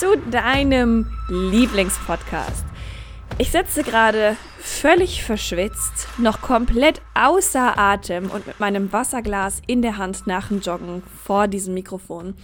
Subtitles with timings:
[0.00, 2.64] zu deinem Lieblingspodcast.
[3.36, 9.96] Ich sitze gerade völlig verschwitzt, noch komplett außer Atem und mit meinem Wasserglas in der
[9.96, 12.34] Hand nach dem Joggen vor diesem Mikrofon.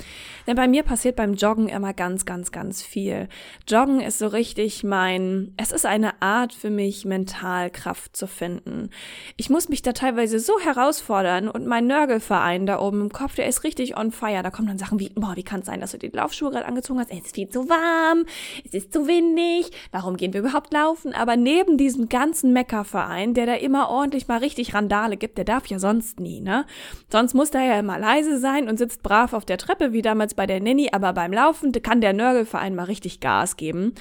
[0.47, 3.29] Denn bei mir passiert beim Joggen immer ganz, ganz, ganz viel.
[3.69, 8.91] Joggen ist so richtig mein, es ist eine Art für mich, mental Kraft zu finden.
[9.37, 13.47] Ich muss mich da teilweise so herausfordern und mein Nörgelverein da oben im Kopf, der
[13.47, 14.42] ist richtig on fire.
[14.42, 16.67] Da kommen dann Sachen wie, boah, wie kann es sein, dass du die Laufschuhe gerade
[16.67, 17.11] angezogen hast?
[17.11, 18.25] Es ist viel zu warm,
[18.64, 21.12] es ist zu windig, warum gehen wir überhaupt laufen?
[21.12, 25.66] Aber neben diesem ganzen Meckerverein, der da immer ordentlich mal richtig Randale gibt, der darf
[25.66, 26.66] ja sonst nie, ne?
[27.10, 30.34] Sonst muss der ja immer leise sein und sitzt brav auf der Treppe, wie damals
[30.34, 33.94] bei der Nanny, aber beim Laufen kann der Nörgelverein mal richtig Gas geben.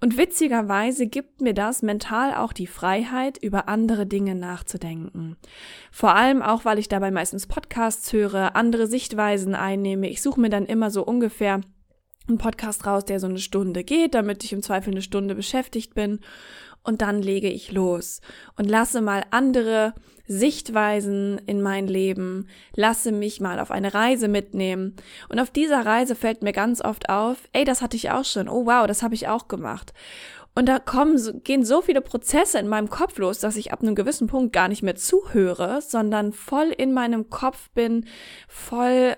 [0.00, 5.36] Und witzigerweise gibt mir das mental auch die Freiheit, über andere Dinge nachzudenken.
[5.90, 10.08] Vor allem auch, weil ich dabei meistens Podcasts höre, andere Sichtweisen einnehme.
[10.08, 11.60] Ich suche mir dann immer so ungefähr
[12.28, 15.94] einen Podcast raus, der so eine Stunde geht, damit ich im Zweifel eine Stunde beschäftigt
[15.94, 16.20] bin
[16.82, 18.20] und dann lege ich los
[18.56, 19.94] und lasse mal andere
[20.26, 24.94] Sichtweisen in mein Leben, lasse mich mal auf eine Reise mitnehmen.
[25.28, 28.48] Und auf dieser Reise fällt mir ganz oft auf, ey, das hatte ich auch schon,
[28.48, 29.92] oh wow, das habe ich auch gemacht.
[30.54, 33.94] Und da kommen, gehen so viele Prozesse in meinem Kopf los, dass ich ab einem
[33.94, 38.06] gewissen Punkt gar nicht mehr zuhöre, sondern voll in meinem Kopf bin,
[38.48, 39.16] voll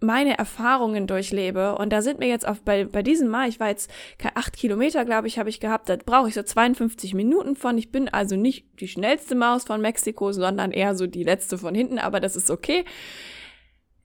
[0.00, 1.76] meine Erfahrungen durchlebe.
[1.76, 3.90] Und da sind mir jetzt auf, bei, bei diesem Mal, ich war jetzt
[4.34, 7.76] acht Kilometer, glaube ich, habe ich gehabt, da brauche ich so 52 Minuten von.
[7.78, 11.74] Ich bin also nicht die schnellste Maus von Mexiko, sondern eher so die letzte von
[11.74, 12.84] hinten, aber das ist okay.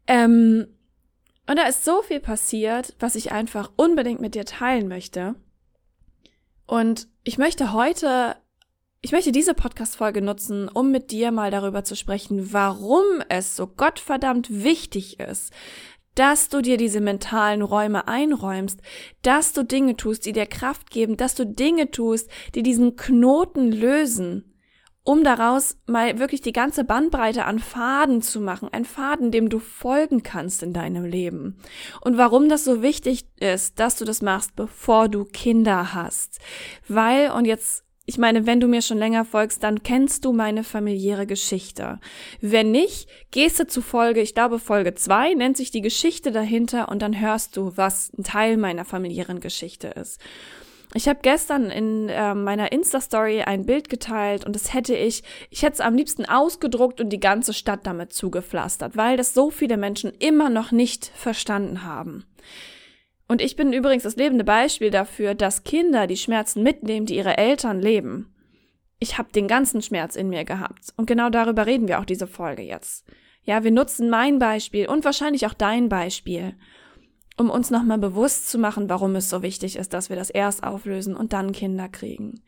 [0.08, 0.68] Ähm,
[1.47, 5.36] und da ist so viel passiert, was ich einfach unbedingt mit dir teilen möchte.
[6.66, 8.36] Und ich möchte heute
[9.06, 13.68] ich möchte diese Podcast-Folge nutzen, um mit dir mal darüber zu sprechen, warum es so
[13.68, 15.53] gottverdammt wichtig ist,
[16.16, 18.81] dass du dir diese mentalen Räume einräumst,
[19.22, 23.72] dass du Dinge tust, die dir Kraft geben, dass du Dinge tust, die diesen Knoten
[23.72, 24.56] lösen,
[25.04, 29.59] um daraus mal wirklich die ganze Bandbreite an Faden zu machen, ein Faden, dem du
[29.59, 31.58] folgen kannst in deinem Leben.
[32.02, 36.40] Und warum das so wichtig ist, dass du das machst, bevor du Kinder hast.
[36.88, 40.64] Weil, und jetzt ich meine, wenn du mir schon länger folgst, dann kennst du meine
[40.64, 42.00] familiäre Geschichte.
[42.40, 46.90] Wenn nicht, gehst du zu Folge, ich glaube Folge zwei nennt sich die Geschichte dahinter
[46.90, 50.20] und dann hörst du, was ein Teil meiner familiären Geschichte ist.
[50.94, 55.64] Ich habe gestern in äh, meiner Insta-Story ein Bild geteilt und das hätte ich, ich
[55.64, 59.78] hätte es am liebsten ausgedruckt und die ganze Stadt damit zugepflastert, weil das so viele
[59.78, 62.24] Menschen immer noch nicht verstanden haben.
[63.28, 67.38] Und ich bin übrigens das lebende Beispiel dafür, dass Kinder die Schmerzen mitnehmen, die ihre
[67.38, 68.34] Eltern leben.
[69.00, 70.94] Ich habe den ganzen Schmerz in mir gehabt.
[70.96, 73.06] Und genau darüber reden wir auch diese Folge jetzt.
[73.44, 76.56] Ja, wir nutzen mein Beispiel und wahrscheinlich auch dein Beispiel,
[77.38, 80.63] um uns nochmal bewusst zu machen, warum es so wichtig ist, dass wir das erst
[80.63, 82.42] auflösen und dann Kinder kriegen.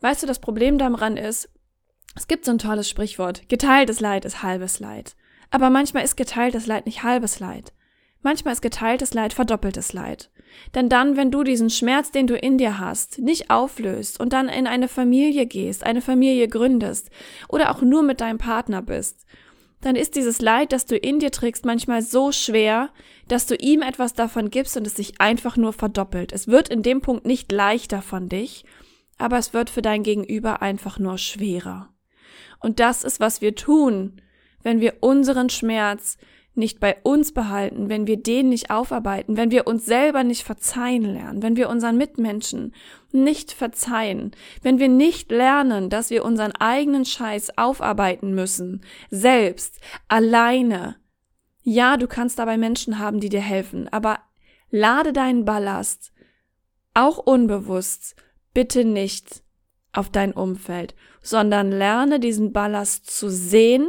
[0.00, 1.48] Weißt du, das Problem daran ist,
[2.16, 5.16] es gibt so ein tolles Sprichwort, geteiltes Leid ist halbes Leid.
[5.50, 7.72] Aber manchmal ist geteiltes Leid nicht halbes Leid.
[8.24, 10.30] Manchmal ist geteiltes Leid verdoppeltes Leid.
[10.74, 14.48] Denn dann, wenn du diesen Schmerz, den du in dir hast, nicht auflöst und dann
[14.48, 17.10] in eine Familie gehst, eine Familie gründest
[17.50, 19.26] oder auch nur mit deinem Partner bist,
[19.82, 22.88] dann ist dieses Leid, das du in dir trägst, manchmal so schwer,
[23.28, 26.32] dass du ihm etwas davon gibst und es sich einfach nur verdoppelt.
[26.32, 28.64] Es wird in dem Punkt nicht leichter von dich,
[29.18, 31.90] aber es wird für dein Gegenüber einfach nur schwerer.
[32.58, 34.22] Und das ist, was wir tun,
[34.62, 36.16] wenn wir unseren Schmerz
[36.56, 41.02] nicht bei uns behalten, wenn wir den nicht aufarbeiten, wenn wir uns selber nicht verzeihen
[41.02, 42.74] lernen, wenn wir unseren Mitmenschen
[43.10, 50.96] nicht verzeihen, wenn wir nicht lernen, dass wir unseren eigenen Scheiß aufarbeiten müssen, selbst, alleine.
[51.62, 54.18] Ja, du kannst dabei Menschen haben, die dir helfen, aber
[54.70, 56.12] lade deinen Ballast,
[56.94, 58.14] auch unbewusst,
[58.52, 59.42] bitte nicht
[59.92, 63.88] auf dein Umfeld, sondern lerne diesen Ballast zu sehen,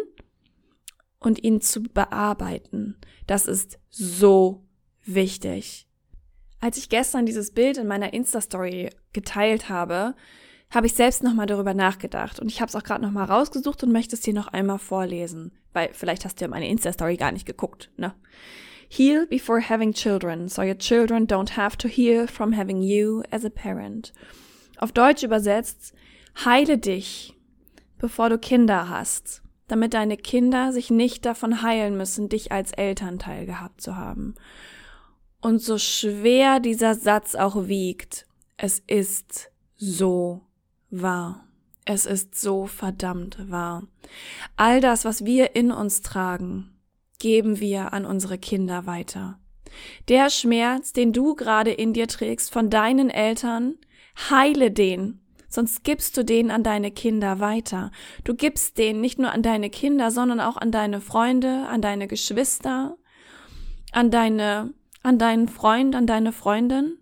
[1.25, 2.97] und ihn zu bearbeiten.
[3.25, 4.63] Das ist so
[5.03, 5.87] wichtig.
[6.59, 10.15] Als ich gestern dieses Bild in meiner Insta-Story geteilt habe,
[10.69, 13.91] habe ich selbst nochmal darüber nachgedacht und ich habe es auch gerade nochmal rausgesucht und
[13.91, 17.45] möchte es dir noch einmal vorlesen, weil vielleicht hast du ja meine Insta-Story gar nicht
[17.45, 18.13] geguckt, ne?
[18.87, 23.43] Heal before having children, so your children don't have to heal from having you as
[23.43, 24.13] a parent.
[24.77, 25.93] Auf Deutsch übersetzt,
[26.45, 27.33] heile dich,
[27.97, 33.45] bevor du Kinder hast, damit deine Kinder sich nicht davon heilen müssen, dich als Elternteil
[33.45, 34.35] gehabt zu haben.
[35.41, 38.25] Und so schwer dieser Satz auch wiegt,
[38.57, 40.41] es ist so
[40.89, 41.45] wahr.
[41.85, 43.83] Es ist so verdammt wahr.
[44.55, 46.71] All das, was wir in uns tragen,
[47.19, 49.39] geben wir an unsere Kinder weiter.
[50.07, 53.75] Der Schmerz, den du gerade in dir trägst von deinen Eltern,
[54.29, 55.21] heile den,
[55.55, 57.91] sonst gibst du den an deine Kinder weiter.
[58.23, 62.07] Du gibst den nicht nur an deine Kinder, sondern auch an deine Freunde, an deine
[62.07, 62.97] Geschwister,
[63.91, 66.97] an deine, an deinen Freund, an deine Freundin.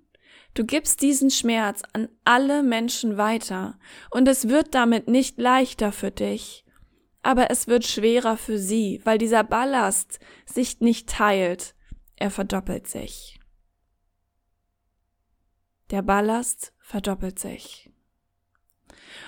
[0.54, 3.80] Du gibst diesen Schmerz an alle Menschen weiter,
[4.12, 6.64] und es wird damit nicht leichter für dich,
[7.24, 11.74] aber es wird schwerer für sie, weil dieser Ballast sich nicht teilt,
[12.18, 13.40] er verdoppelt sich.
[15.90, 17.93] Der Ballast verdoppelt sich.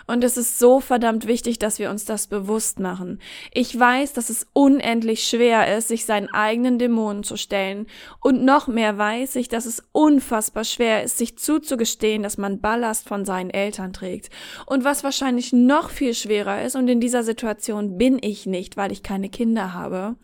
[0.08, 3.20] Und es ist so verdammt wichtig, dass wir uns das bewusst machen.
[3.52, 7.88] Ich weiß, dass es unendlich schwer ist, sich seinen eigenen Dämonen zu stellen.
[8.22, 13.08] Und noch mehr weiß ich, dass es unfassbar schwer ist, sich zuzugestehen, dass man Ballast
[13.08, 14.30] von seinen Eltern trägt.
[14.68, 18.92] Und was wahrscheinlich noch viel schwerer ist, und in dieser Situation bin ich nicht, weil
[18.92, 20.16] ich keine Kinder habe,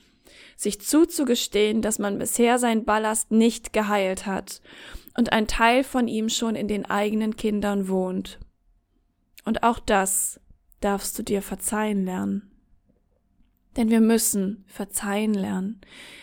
[0.55, 4.61] sich zuzugestehen, dass man bisher seinen Ballast nicht geheilt hat
[5.17, 8.39] und ein Teil von ihm schon in den eigenen Kindern wohnt.
[9.45, 10.39] Und auch das
[10.79, 12.51] darfst du dir verzeihen lernen.
[13.77, 15.79] Denn wir müssen verzeihen lernen.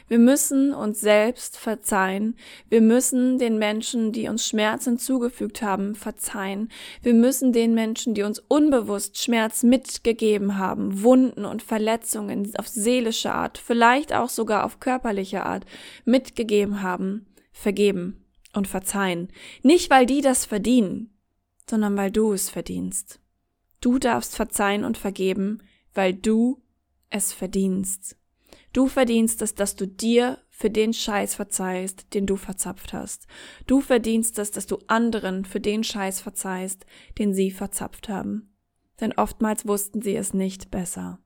[0.06, 2.36] Wir müssen uns selbst verzeihen.
[2.68, 6.68] Wir müssen den Menschen, die uns Schmerzen zugefügt haben, verzeihen.
[7.02, 13.32] Wir müssen den Menschen, die uns unbewusst Schmerz mitgegeben haben, Wunden und Verletzungen auf seelische
[13.32, 15.64] Art, vielleicht auch sogar auf körperliche Art
[16.04, 19.28] mitgegeben haben, vergeben und verzeihen.
[19.62, 21.17] Nicht, weil die das verdienen,
[21.70, 23.20] sondern weil du es verdienst.
[23.80, 25.62] Du darfst verzeihen und vergeben,
[25.94, 26.62] weil du
[27.10, 28.16] es verdienst.
[28.72, 33.26] Du verdienst es, dass du dir für den Scheiß verzeihst, den du verzapft hast.
[33.66, 36.84] Du verdienst es, dass du anderen für den Scheiß verzeihst,
[37.18, 38.54] den sie verzapft haben.
[39.00, 41.20] Denn oftmals wussten sie es nicht besser.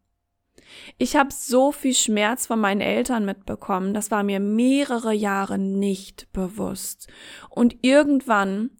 [0.99, 6.33] Ich habe so viel Schmerz von meinen Eltern mitbekommen, das war mir mehrere Jahre nicht
[6.33, 7.09] bewusst.
[7.51, 8.71] Und irgendwann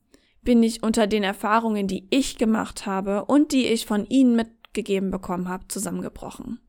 [0.43, 5.11] bin ich unter den Erfahrungen, die ich gemacht habe und die ich von ihnen mitgegeben
[5.11, 6.61] bekommen habe, zusammengebrochen.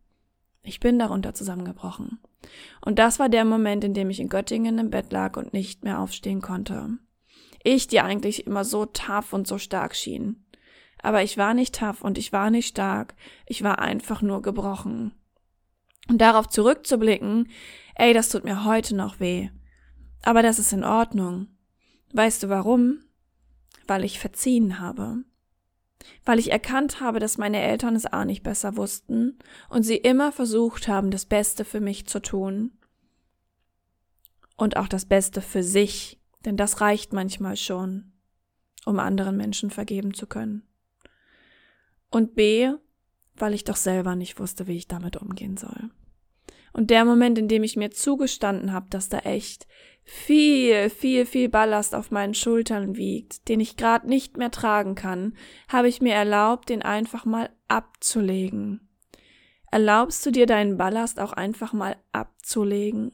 [0.62, 2.20] Ich bin darunter zusammengebrochen.
[2.81, 5.84] Und das war der Moment, in dem ich in Göttingen im Bett lag und nicht
[5.84, 6.98] mehr aufstehen konnte.
[7.64, 10.46] Ich, die eigentlich immer so tough und so stark schien.
[11.02, 13.16] Aber ich war nicht tough und ich war nicht stark.
[13.46, 15.14] Ich war einfach nur gebrochen.
[16.10, 17.50] Und darauf zurückzublicken,
[17.96, 19.50] ey, das tut mir heute noch weh.
[20.24, 21.48] Aber das ist in Ordnung.
[22.14, 23.00] Weißt du warum?
[23.88, 25.24] Weil ich verziehen habe,
[26.25, 29.38] weil ich erkannt habe, dass meine Eltern es auch nicht besser wussten
[29.69, 32.71] und sie immer versucht haben, das Beste für mich zu tun
[34.57, 38.12] und auch das Beste für sich, denn das reicht manchmal schon,
[38.85, 40.63] um anderen Menschen vergeben zu können.
[42.09, 42.71] Und B,
[43.35, 45.89] weil ich doch selber nicht wusste, wie ich damit umgehen soll.
[46.74, 49.68] Und der Moment, in dem ich mir zugestanden habe, dass da echt
[50.04, 55.36] viel, viel, viel Ballast auf meinen Schultern wiegt, den ich gerade nicht mehr tragen kann,
[55.69, 58.90] habe ich mir erlaubt, den einfach mal abzulegen.
[59.71, 63.12] Erlaubst du dir deinen Ballast auch einfach mal abzulegen,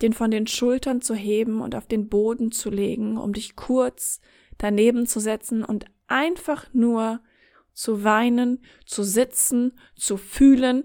[0.00, 4.20] den von den Schultern zu heben und auf den Boden zu legen, um dich kurz
[4.58, 7.20] daneben zu setzen und einfach nur
[7.72, 10.84] zu weinen, zu sitzen, zu fühlen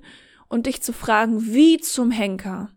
[0.53, 2.69] und dich zu fragen, wie zum Henker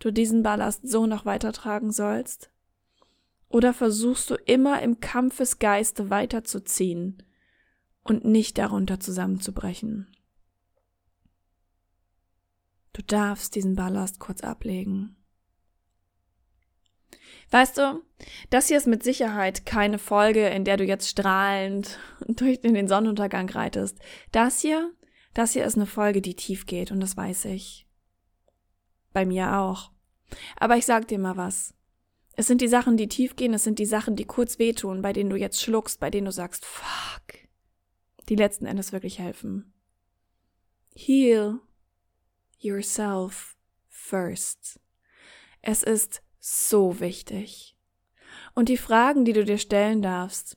[0.00, 2.50] du diesen Ballast so noch weitertragen sollst?
[3.48, 7.22] Oder versuchst du immer im Kampfesgeiste weiterzuziehen
[8.02, 10.08] und nicht darunter zusammenzubrechen?
[12.92, 15.14] Du darfst diesen Ballast kurz ablegen.
[17.52, 18.02] Weißt du,
[18.50, 23.48] das hier ist mit Sicherheit keine Folge, in der du jetzt strahlend durch den Sonnenuntergang
[23.48, 24.00] reitest.
[24.32, 24.92] Das hier,
[25.34, 27.86] das hier ist eine Folge, die tief geht und das weiß ich.
[29.12, 29.90] Bei mir auch.
[30.56, 31.74] Aber ich sag dir mal was.
[32.34, 35.12] Es sind die Sachen, die tief gehen, es sind die Sachen, die kurz wehtun, bei
[35.12, 37.38] denen du jetzt schluckst, bei denen du sagst, fuck,
[38.28, 39.74] die letzten Endes wirklich helfen.
[40.94, 41.60] Heal
[42.58, 43.56] yourself
[43.88, 44.80] first.
[45.60, 47.76] Es ist so wichtig.
[48.54, 50.56] Und die Fragen, die du dir stellen darfst,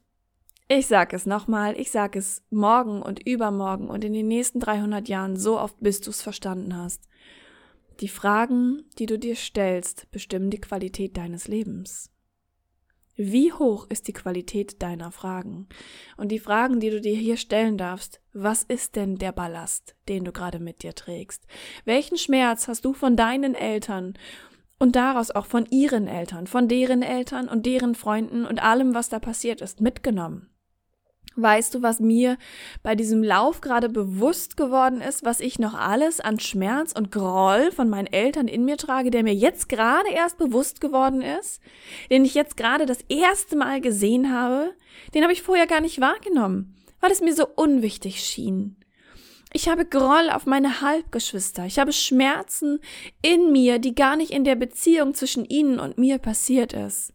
[0.68, 5.08] ich sag es nochmal, ich sag es morgen und übermorgen und in den nächsten 300
[5.08, 7.08] Jahren so oft, bis du es verstanden hast.
[8.00, 12.12] Die Fragen, die du dir stellst, bestimmen die Qualität deines Lebens.
[13.16, 15.70] Wie hoch ist die Qualität deiner Fragen?
[16.18, 20.26] Und die Fragen, die du dir hier stellen darfst, was ist denn der Ballast, den
[20.26, 21.46] du gerade mit dir trägst?
[21.86, 24.16] Welchen Schmerz hast du von deinen Eltern
[24.80, 29.08] und daraus auch von ihren Eltern, von deren Eltern und deren Freunden und allem, was
[29.08, 30.50] da passiert ist, mitgenommen?
[31.38, 32.38] Weißt du, was mir
[32.82, 37.72] bei diesem Lauf gerade bewusst geworden ist, was ich noch alles an Schmerz und Groll
[37.72, 41.60] von meinen Eltern in mir trage, der mir jetzt gerade erst bewusst geworden ist,
[42.10, 44.74] den ich jetzt gerade das erste Mal gesehen habe,
[45.14, 48.78] den habe ich vorher gar nicht wahrgenommen, weil es mir so unwichtig schien.
[49.52, 51.66] Ich habe Groll auf meine Halbgeschwister.
[51.66, 52.80] Ich habe Schmerzen
[53.22, 57.14] in mir, die gar nicht in der Beziehung zwischen ihnen und mir passiert ist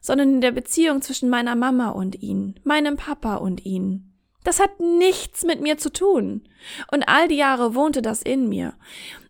[0.00, 4.14] sondern in der Beziehung zwischen meiner Mama und ihn, meinem Papa und ihn.
[4.44, 6.48] Das hat nichts mit mir zu tun.
[6.90, 8.74] Und all die Jahre wohnte das in mir.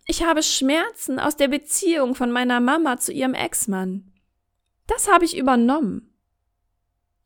[0.06, 4.12] Ich habe Schmerzen aus der Beziehung von meiner Mama zu ihrem Ex-Mann.
[4.86, 6.14] Das habe ich übernommen.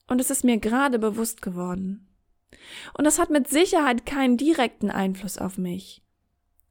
[0.09, 2.09] Und es ist mir gerade bewusst geworden.
[2.95, 6.03] Und das hat mit Sicherheit keinen direkten Einfluss auf mich,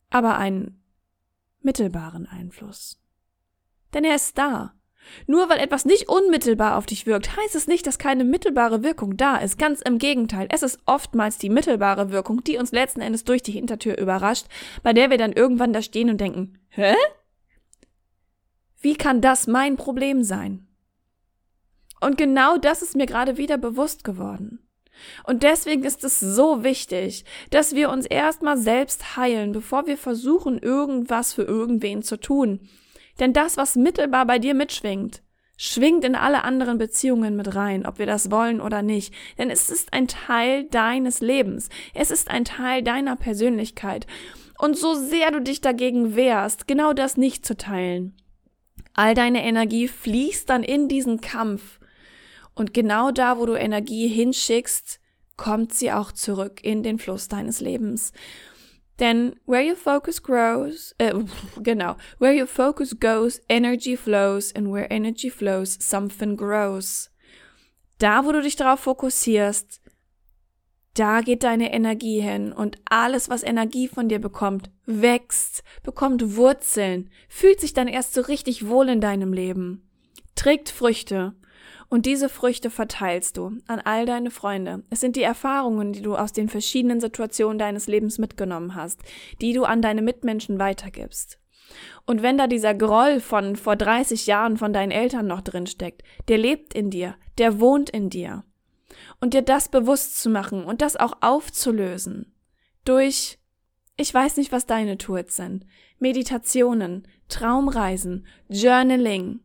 [0.09, 0.83] aber einen
[1.61, 3.01] mittelbaren Einfluss.
[3.93, 4.75] Denn er ist da.
[5.27, 9.17] Nur weil etwas nicht unmittelbar auf dich wirkt, heißt es nicht, dass keine mittelbare Wirkung
[9.17, 9.57] da ist.
[9.57, 10.47] Ganz im Gegenteil.
[10.51, 14.45] Es ist oftmals die mittelbare Wirkung, die uns letzten Endes durch die Hintertür überrascht,
[14.83, 16.95] bei der wir dann irgendwann da stehen und denken, hä?
[18.79, 20.67] Wie kann das mein Problem sein?
[21.99, 24.59] Und genau das ist mir gerade wieder bewusst geworden.
[25.23, 30.59] Und deswegen ist es so wichtig, dass wir uns erstmal selbst heilen, bevor wir versuchen,
[30.59, 32.67] irgendwas für irgendwen zu tun.
[33.19, 35.21] Denn das, was mittelbar bei dir mitschwingt,
[35.57, 39.13] schwingt in alle anderen Beziehungen mit rein, ob wir das wollen oder nicht.
[39.37, 41.69] Denn es ist ein Teil deines Lebens.
[41.93, 44.07] Es ist ein Teil deiner Persönlichkeit.
[44.57, 48.15] Und so sehr du dich dagegen wehrst, genau das nicht zu teilen,
[48.93, 51.79] all deine Energie fließt dann in diesen Kampf.
[52.53, 54.99] Und genau da, wo du Energie hinschickst,
[55.37, 58.13] kommt sie auch zurück in den Fluss deines Lebens.
[59.01, 61.11] Denn where your focus grows, äh,
[61.63, 67.09] genau, where your focus goes, energy flows and where energy flows, something grows.
[67.97, 69.81] Da, wo du dich darauf fokussierst,
[70.93, 77.09] da geht deine Energie hin und alles, was Energie von dir bekommt, wächst, bekommt Wurzeln,
[77.27, 79.89] fühlt sich dann erst so richtig wohl in deinem Leben,
[80.35, 81.33] trägt Früchte
[81.91, 84.81] und diese Früchte verteilst du an all deine Freunde.
[84.89, 89.01] Es sind die Erfahrungen, die du aus den verschiedenen Situationen deines Lebens mitgenommen hast,
[89.41, 91.37] die du an deine Mitmenschen weitergibst.
[92.05, 96.01] Und wenn da dieser Groll von vor 30 Jahren von deinen Eltern noch drin steckt,
[96.29, 98.45] der lebt in dir, der wohnt in dir.
[99.19, 102.33] Und dir das bewusst zu machen und das auch aufzulösen.
[102.85, 103.37] Durch,
[103.97, 105.65] ich weiß nicht, was deine Tools sind,
[105.99, 109.41] Meditationen, Traumreisen, Journaling,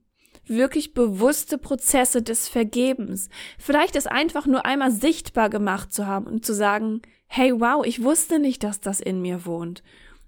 [0.48, 3.28] wirklich bewusste Prozesse des Vergebens.
[3.58, 8.02] Vielleicht es einfach nur einmal sichtbar gemacht zu haben und zu sagen, hey, wow, ich
[8.02, 9.82] wusste nicht, dass das in mir wohnt.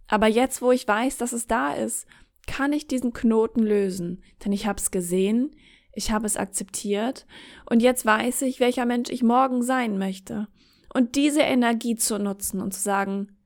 [0.09, 2.07] Aber jetzt, wo ich weiß, dass es da ist,
[2.47, 4.23] kann ich diesen Knoten lösen.
[4.45, 5.55] Denn ich habe es gesehen,
[5.93, 7.27] ich habe es akzeptiert
[7.69, 10.49] und jetzt weiß ich, welcher Mensch ich morgen sein möchte.
[10.95, 13.37] Und diese Energie zu nutzen und zu sagen,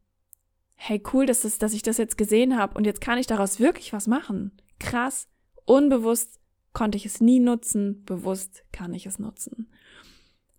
[0.75, 3.59] hey, cool, dass, das, dass ich das jetzt gesehen habe und jetzt kann ich daraus
[3.59, 4.52] wirklich was machen.
[4.79, 5.29] Krass,
[5.64, 6.42] unbewusst
[6.73, 9.71] konnte ich es nie nutzen, bewusst kann ich es nutzen.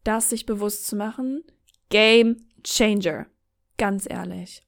[0.04, 1.44] Das sich bewusst zu machen,
[1.90, 3.28] Game Changer.
[3.78, 4.66] Ganz ehrlich.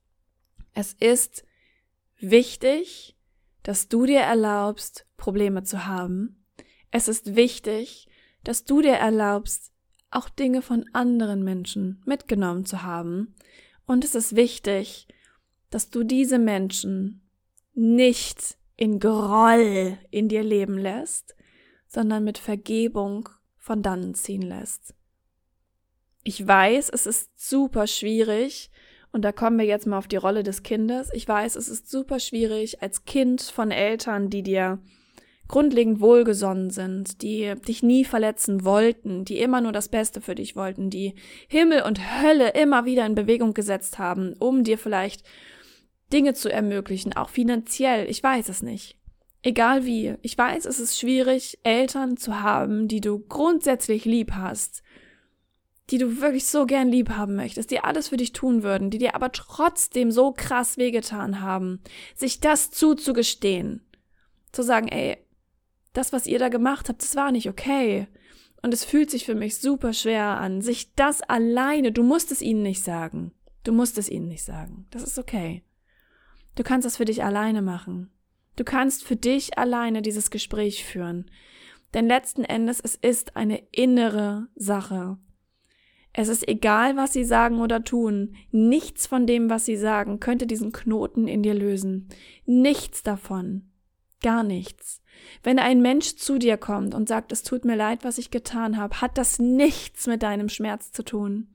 [0.73, 1.45] Es ist
[2.19, 3.15] wichtig,
[3.63, 6.45] dass du dir erlaubst, Probleme zu haben.
[6.91, 8.07] Es ist wichtig,
[8.43, 9.71] dass du dir erlaubst,
[10.11, 13.35] auch Dinge von anderen Menschen mitgenommen zu haben.
[13.85, 15.07] Und es ist wichtig,
[15.69, 17.27] dass du diese Menschen
[17.73, 21.35] nicht in Groll in dir leben lässt,
[21.87, 24.93] sondern mit Vergebung von dannen ziehen lässt.
[26.23, 28.71] Ich weiß, es ist super schwierig,
[29.15, 31.09] und da kommen wir jetzt mal auf die Rolle des Kindes.
[31.13, 34.79] Ich weiß, es ist super schwierig als Kind von Eltern, die dir
[35.47, 40.57] grundlegend wohlgesonnen sind, die dich nie verletzen wollten, die immer nur das Beste für dich
[40.57, 41.15] wollten, die
[41.47, 45.23] Himmel und Hölle immer wieder in Bewegung gesetzt haben, um dir vielleicht
[46.15, 48.97] Dinge zu ermöglichen, auch finanziell, ich weiß es nicht.
[49.43, 50.15] Egal wie.
[50.21, 54.81] Ich weiß, es ist schwierig, Eltern zu haben, die du grundsätzlich lieb hast,
[55.89, 58.97] die du wirklich so gern lieb haben möchtest, die alles für dich tun würden, die
[58.97, 61.81] dir aber trotzdem so krass wehgetan haben,
[62.15, 63.85] sich das zuzugestehen.
[64.53, 65.17] Zu sagen, ey,
[65.91, 68.07] das, was ihr da gemacht habt, das war nicht okay.
[68.61, 72.41] Und es fühlt sich für mich super schwer an, sich das alleine, du musst es
[72.41, 73.33] ihnen nicht sagen.
[73.65, 74.87] Du musst es ihnen nicht sagen.
[74.91, 75.61] Das ist okay.
[76.55, 78.09] Du kannst das für dich alleine machen.
[78.55, 81.29] Du kannst für dich alleine dieses Gespräch führen.
[81.93, 85.17] Denn letzten Endes, es ist eine innere Sache.
[86.13, 88.35] Es ist egal, was sie sagen oder tun.
[88.51, 92.07] Nichts von dem, was sie sagen, könnte diesen Knoten in dir lösen.
[92.45, 93.69] Nichts davon.
[94.21, 95.01] Gar nichts.
[95.43, 98.77] Wenn ein Mensch zu dir kommt und sagt, es tut mir leid, was ich getan
[98.77, 101.54] habe, hat das nichts mit deinem Schmerz zu tun.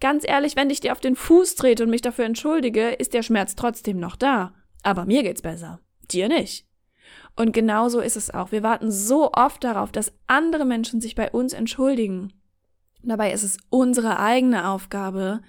[0.00, 3.22] Ganz ehrlich, wenn ich dir auf den Fuß trete und mich dafür entschuldige, ist der
[3.22, 4.54] Schmerz trotzdem noch da.
[4.82, 5.80] Aber mir geht's besser.
[6.10, 6.66] Dir nicht.
[7.36, 8.52] Und genauso ist es auch.
[8.52, 12.32] Wir warten so oft darauf, dass andere Menschen sich bei uns entschuldigen.
[13.02, 15.40] Dabei ist es unsere eigene Aufgabe,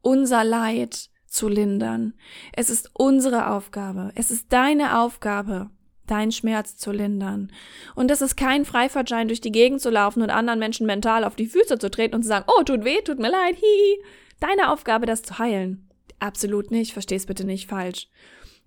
[0.00, 2.14] unser Leid zu lindern.
[2.52, 4.12] Es ist unsere Aufgabe.
[4.14, 5.70] Es ist deine Aufgabe,
[6.10, 7.52] deinen Schmerz zu lindern.
[7.94, 11.36] Und das ist kein Freifahrtschein, durch die Gegend zu laufen und anderen Menschen mental auf
[11.36, 14.02] die Füße zu treten und zu sagen, oh, tut weh, tut mir leid, hihi.
[14.40, 15.88] Deine Aufgabe, das zu heilen.
[16.18, 18.08] Absolut nicht, versteh's bitte nicht falsch.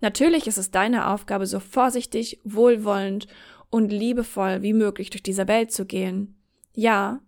[0.02, 3.28] Natürlich ist es deine Aufgabe, so vorsichtig, wohlwollend
[3.70, 6.40] und liebevoll wie möglich durch diese Welt zu gehen.
[6.74, 7.20] Ja,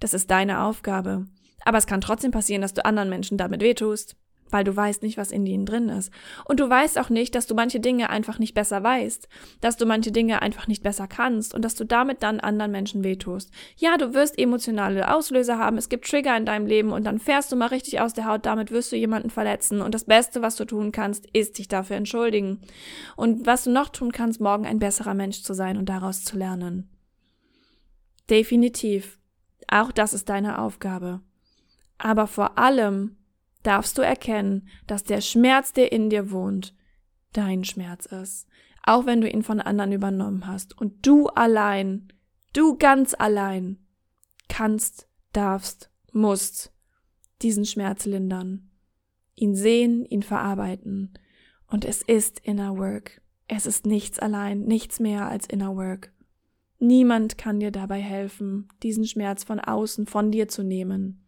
[0.00, 1.26] das ist deine Aufgabe.
[1.64, 4.16] Aber es kann trotzdem passieren, dass du anderen Menschen damit wehtust
[4.50, 6.12] weil du weißt nicht, was in ihnen drin ist.
[6.44, 9.28] Und du weißt auch nicht, dass du manche Dinge einfach nicht besser weißt,
[9.60, 13.04] dass du manche Dinge einfach nicht besser kannst und dass du damit dann anderen Menschen
[13.04, 13.50] wehtust.
[13.76, 17.52] Ja, du wirst emotionale Auslöser haben, es gibt Trigger in deinem Leben und dann fährst
[17.52, 20.56] du mal richtig aus der Haut, damit wirst du jemanden verletzen und das Beste, was
[20.56, 22.60] du tun kannst, ist dich dafür entschuldigen.
[23.16, 26.36] Und was du noch tun kannst, morgen ein besserer Mensch zu sein und daraus zu
[26.36, 26.88] lernen.
[28.28, 29.18] Definitiv.
[29.68, 31.20] Auch das ist deine Aufgabe.
[31.98, 33.16] Aber vor allem
[33.66, 36.74] darfst du erkennen, dass der Schmerz, der in dir wohnt,
[37.32, 38.46] dein Schmerz ist,
[38.84, 40.78] auch wenn du ihn von anderen übernommen hast.
[40.78, 42.12] Und du allein,
[42.52, 43.78] du ganz allein,
[44.48, 46.72] kannst, darfst, musst
[47.42, 48.70] diesen Schmerz lindern,
[49.34, 51.18] ihn sehen, ihn verarbeiten.
[51.66, 53.20] Und es ist Inner Work.
[53.48, 56.12] Es ist nichts allein, nichts mehr als Inner Work.
[56.78, 61.25] Niemand kann dir dabei helfen, diesen Schmerz von außen von dir zu nehmen.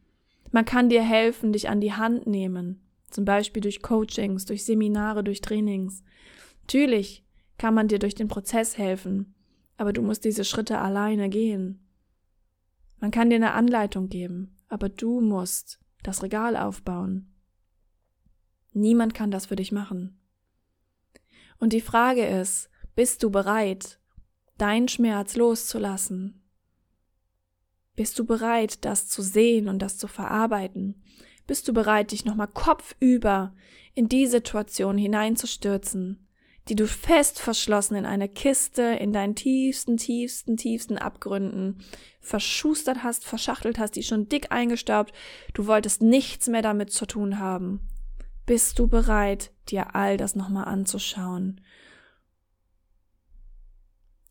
[0.50, 2.80] Man kann dir helfen, dich an die Hand nehmen,
[3.10, 6.02] zum Beispiel durch Coachings, durch Seminare, durch Trainings.
[6.62, 7.24] Natürlich
[7.58, 9.34] kann man dir durch den Prozess helfen,
[9.76, 11.86] aber du musst diese Schritte alleine gehen.
[13.00, 17.34] Man kann dir eine Anleitung geben, aber du musst das Regal aufbauen.
[18.72, 20.20] Niemand kann das für dich machen.
[21.58, 24.00] Und die Frage ist, bist du bereit,
[24.58, 26.42] deinen Schmerz loszulassen,
[27.98, 31.02] bist du bereit, das zu sehen und das zu verarbeiten?
[31.48, 33.52] Bist du bereit, dich nochmal kopfüber
[33.92, 36.24] in die Situation hineinzustürzen,
[36.68, 41.82] die du fest verschlossen in eine Kiste, in deinen tiefsten, tiefsten, tiefsten Abgründen
[42.20, 45.12] verschustert hast, verschachtelt hast, die schon dick eingestaubt,
[45.52, 47.80] du wolltest nichts mehr damit zu tun haben.
[48.46, 51.62] Bist du bereit, dir all das nochmal anzuschauen?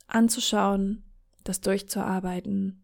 [0.08, 1.04] Anzuschauen,
[1.44, 2.82] das durchzuarbeiten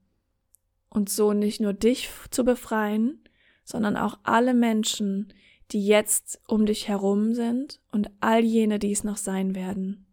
[0.94, 3.20] und so nicht nur dich zu befreien,
[3.64, 5.34] sondern auch alle Menschen,
[5.72, 10.06] die jetzt um dich herum sind und all jene, die es noch sein werden.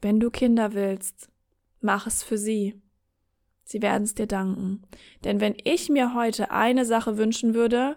[0.00, 1.28] Wenn du Kinder willst,
[1.80, 2.80] mach es für sie.
[3.64, 4.82] Sie werden es dir danken.
[5.24, 7.96] Denn wenn ich mir heute eine Sache wünschen würde,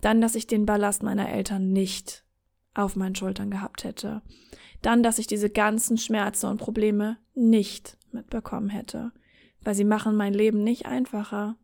[0.00, 2.24] dann, dass ich den Ballast meiner Eltern nicht
[2.72, 4.22] auf meinen Schultern gehabt hätte.
[4.80, 9.12] Dann, dass ich diese ganzen Schmerzen und Probleme nicht mitbekommen hätte
[9.62, 11.56] weil sie machen mein Leben nicht einfacher.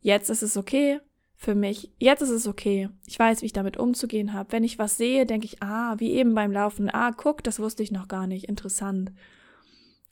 [0.00, 1.00] Jetzt ist es okay
[1.36, 1.92] für mich.
[1.98, 2.88] Jetzt ist es okay.
[3.06, 4.52] Ich weiß, wie ich damit umzugehen habe.
[4.52, 7.82] Wenn ich was sehe, denke ich, ah, wie eben beim Laufen, ah, guck, das wusste
[7.82, 8.48] ich noch gar nicht.
[8.48, 9.12] Interessant.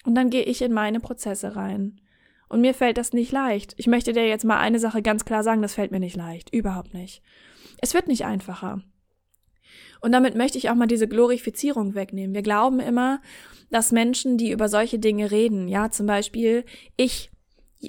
[0.05, 2.01] Und dann gehe ich in meine Prozesse rein.
[2.49, 3.75] Und mir fällt das nicht leicht.
[3.77, 6.53] Ich möchte dir jetzt mal eine Sache ganz klar sagen, das fällt mir nicht leicht.
[6.53, 7.23] Überhaupt nicht.
[7.81, 8.83] Es wird nicht einfacher.
[10.01, 12.35] Und damit möchte ich auch mal diese Glorifizierung wegnehmen.
[12.35, 13.21] Wir glauben immer,
[13.71, 16.65] dass Menschen, die über solche Dinge reden, ja, zum Beispiel
[16.97, 17.31] ich,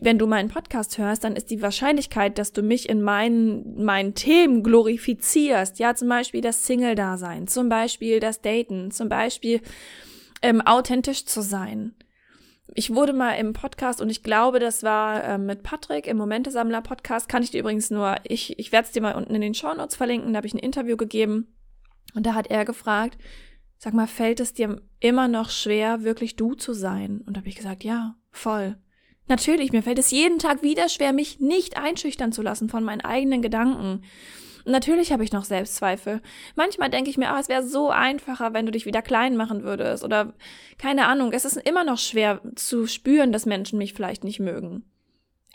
[0.01, 4.13] wenn du meinen Podcast hörst, dann ist die Wahrscheinlichkeit, dass du mich in meinen, meinen
[4.13, 9.61] Themen glorifizierst, ja, zum Beispiel das Single-Dasein, zum Beispiel das Daten, zum Beispiel
[10.41, 11.95] ähm, authentisch zu sein.
[12.73, 16.81] Ich wurde mal im Podcast und ich glaube, das war ähm, mit Patrick im Momentesammler
[16.81, 17.27] Podcast.
[17.27, 19.73] Kann ich dir übrigens nur, ich, ich werde es dir mal unten in den Show
[19.73, 20.31] Notes verlinken.
[20.31, 21.47] Da habe ich ein Interview gegeben
[22.13, 23.17] und da hat er gefragt,
[23.77, 27.21] sag mal, fällt es dir immer noch schwer, wirklich du zu sein?
[27.25, 28.77] Und da habe ich gesagt, ja, voll.
[29.27, 33.01] Natürlich, mir fällt es jeden Tag wieder schwer, mich nicht einschüchtern zu lassen von meinen
[33.01, 34.03] eigenen Gedanken.
[34.65, 36.21] Natürlich habe ich noch Selbstzweifel.
[36.55, 39.63] Manchmal denke ich mir, ah, es wäre so einfacher, wenn du dich wieder klein machen
[39.63, 40.03] würdest.
[40.03, 40.33] Oder
[40.77, 44.83] keine Ahnung, es ist immer noch schwer zu spüren, dass Menschen mich vielleicht nicht mögen.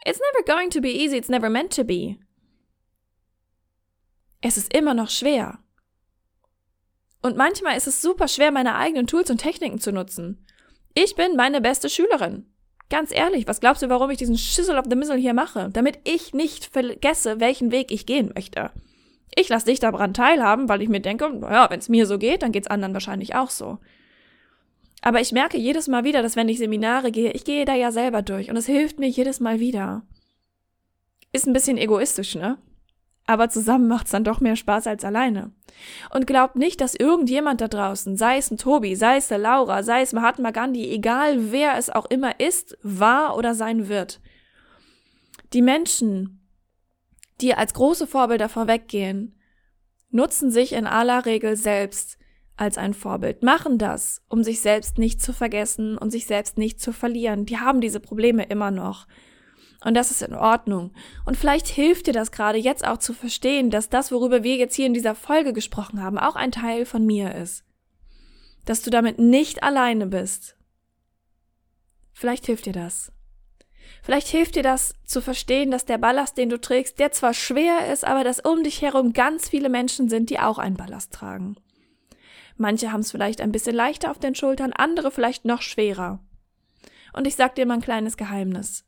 [0.04, 2.16] It's never going to be easy, it's never meant to be.
[4.40, 5.58] Es ist immer noch schwer.
[7.26, 10.46] Und manchmal ist es super schwer, meine eigenen Tools und Techniken zu nutzen.
[10.94, 12.46] Ich bin meine beste Schülerin.
[12.88, 15.70] Ganz ehrlich, was glaubst du, warum ich diesen Schissel of the Missile hier mache?
[15.72, 18.70] Damit ich nicht vergesse, welchen Weg ich gehen möchte.
[19.34, 22.44] Ich lasse dich daran teilhaben, weil ich mir denke, naja, wenn es mir so geht,
[22.44, 23.78] dann geht's anderen wahrscheinlich auch so.
[25.02, 27.90] Aber ich merke jedes Mal wieder, dass wenn ich Seminare gehe, ich gehe da ja
[27.90, 30.06] selber durch und es hilft mir jedes Mal wieder.
[31.32, 32.58] Ist ein bisschen egoistisch, ne?
[33.26, 35.52] Aber zusammen macht's dann doch mehr Spaß als alleine.
[36.14, 39.82] Und glaubt nicht, dass irgendjemand da draußen, sei es ein Tobi, sei es der Laura,
[39.82, 44.20] sei es Mahatma Gandhi, egal wer es auch immer ist, war oder sein wird.
[45.52, 46.46] Die Menschen,
[47.40, 49.38] die als große Vorbilder vorweggehen,
[50.10, 52.18] nutzen sich in aller Regel selbst
[52.56, 56.80] als ein Vorbild, machen das, um sich selbst nicht zu vergessen und sich selbst nicht
[56.80, 57.44] zu verlieren.
[57.44, 59.06] Die haben diese Probleme immer noch.
[59.86, 60.90] Und das ist in Ordnung.
[61.26, 64.74] Und vielleicht hilft dir das gerade jetzt auch zu verstehen, dass das, worüber wir jetzt
[64.74, 67.62] hier in dieser Folge gesprochen haben, auch ein Teil von mir ist.
[68.64, 70.56] Dass du damit nicht alleine bist.
[72.12, 73.12] Vielleicht hilft dir das.
[74.02, 77.92] Vielleicht hilft dir das zu verstehen, dass der Ballast, den du trägst, der zwar schwer
[77.92, 81.54] ist, aber dass um dich herum ganz viele Menschen sind, die auch einen Ballast tragen.
[82.56, 86.18] Manche haben es vielleicht ein bisschen leichter auf den Schultern, andere vielleicht noch schwerer.
[87.12, 88.82] Und ich sag dir mal ein kleines Geheimnis.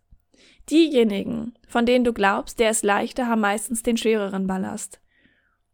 [0.71, 5.01] Diejenigen, von denen du glaubst, der ist leichter, haben meistens den schwereren Ballast.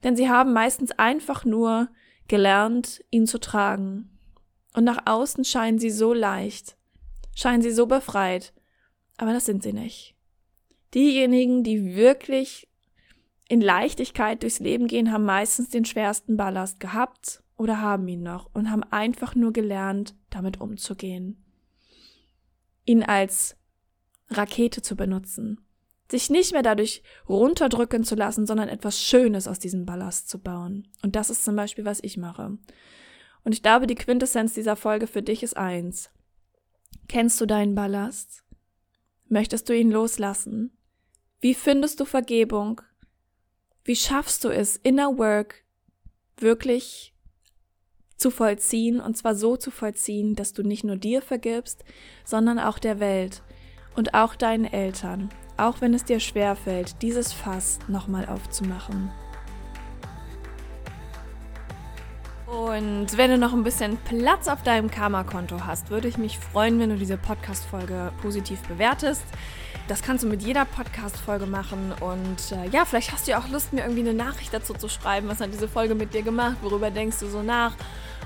[0.05, 1.89] Denn sie haben meistens einfach nur
[2.29, 4.11] gelernt, ihn zu tragen.
[4.75, 6.77] Und nach außen scheinen sie so leicht,
[7.35, 8.53] scheinen sie so befreit,
[9.17, 10.15] aber das sind sie nicht.
[10.95, 12.69] Diejenigen, die wirklich
[13.49, 18.51] in Leichtigkeit durchs Leben gehen, haben meistens den schwersten Ballast gehabt oder haben ihn noch
[18.53, 21.45] und haben einfach nur gelernt, damit umzugehen.
[22.85, 23.57] Ihn als
[24.31, 25.61] Rakete zu benutzen.
[26.11, 30.89] Sich nicht mehr dadurch runterdrücken zu lassen, sondern etwas Schönes aus diesem Ballast zu bauen.
[31.03, 32.59] Und das ist zum Beispiel, was ich mache.
[33.43, 36.11] Und ich glaube, die Quintessenz dieser Folge für dich ist eins.
[37.09, 38.45] Kennst du deinen Ballast?
[39.29, 40.77] Möchtest du ihn loslassen?
[41.41, 42.81] Wie findest du Vergebung?
[43.85, 45.65] Wie schaffst du es, Inner Work
[46.39, 47.15] wirklich
[48.17, 51.85] zu vollziehen und zwar so zu vollziehen, dass du nicht nur dir vergibst,
[52.25, 53.43] sondern auch der Welt
[53.97, 59.11] und auch deinen Eltern, auch wenn es dir schwerfällt, dieses Fass nochmal aufzumachen.
[62.47, 66.79] Und wenn du noch ein bisschen Platz auf deinem Karma-Konto hast, würde ich mich freuen,
[66.79, 69.25] wenn du diese Podcast-Folge positiv bewertest.
[69.89, 71.93] Das kannst du mit jeder Podcast-Folge machen.
[72.01, 74.89] Und äh, ja, vielleicht hast du ja auch Lust, mir irgendwie eine Nachricht dazu zu
[74.89, 75.29] schreiben.
[75.29, 76.57] Was hat diese Folge mit dir gemacht?
[76.63, 77.75] Worüber denkst du so nach?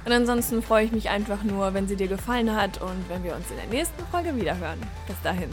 [0.08, 3.36] Und ansonsten freue ich mich einfach nur, wenn sie dir gefallen hat und wenn wir
[3.36, 4.80] uns in der nächsten Folge wiederhören.
[5.06, 5.50] Bis dahin.